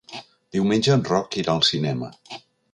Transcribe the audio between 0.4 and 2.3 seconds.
Diumenge en Roc irà al cinema.